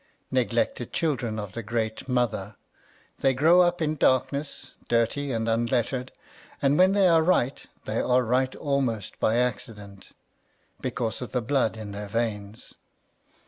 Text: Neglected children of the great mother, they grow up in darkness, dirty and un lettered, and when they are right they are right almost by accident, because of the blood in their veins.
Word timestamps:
Neglected 0.31 0.91
children 0.91 1.37
of 1.37 1.51
the 1.51 1.61
great 1.61 2.09
mother, 2.09 2.55
they 3.19 3.35
grow 3.35 3.61
up 3.61 3.83
in 3.83 3.93
darkness, 3.95 4.73
dirty 4.87 5.31
and 5.31 5.47
un 5.47 5.67
lettered, 5.67 6.11
and 6.59 6.75
when 6.75 6.93
they 6.93 7.07
are 7.07 7.21
right 7.21 7.67
they 7.85 7.99
are 7.99 8.23
right 8.23 8.55
almost 8.55 9.19
by 9.19 9.37
accident, 9.37 10.09
because 10.81 11.21
of 11.21 11.33
the 11.33 11.41
blood 11.43 11.77
in 11.77 11.91
their 11.91 12.07
veins. 12.09 12.73